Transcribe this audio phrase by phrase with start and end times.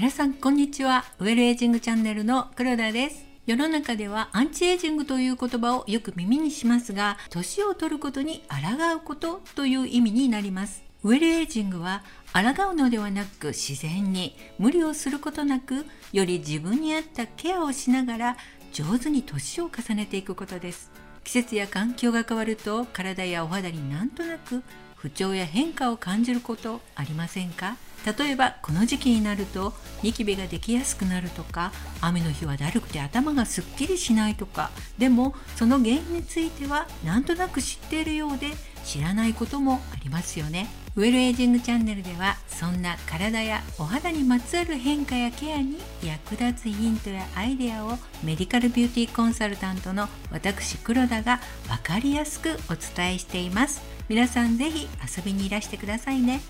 [0.00, 1.04] 皆さんこんにちは。
[1.18, 3.22] ウェルエイジングチャンネルの黒田です。
[3.44, 10.82] 世の中ではアンチエイジングという言葉をよく耳にしますが年を取ることに抗うことという意味になります。
[11.02, 12.02] ウェルエイジングは
[12.32, 18.36] 抗うのではなく自然に無理をすることなくより自分に合ったケアをしながら
[18.72, 20.90] 上手に年を重ねていくことです。
[21.24, 24.62] 季節や環境が変わると体やお肌になんとなく
[25.00, 27.76] 不調や変化を感じることありませんか？
[28.18, 34.70] 例えばこの時期になるとニキビができやすくなるとか雨の日はだるくて頭がすっきりしないとか。
[34.98, 38.48] でもその原因についてはなんとなく知っているようで
[38.90, 40.68] 知らないこともありますよね。
[40.96, 53.80] ウェルエイジングチャンネルではそんな体やお肌にまつわる変化やケアに役立つヒントやアイデアをメディカルビューティーコンサルタントの私黒田が分かりやすくお伝えしています。
[54.08, 56.40] 皆さん是非遊びにいらしてくださいね。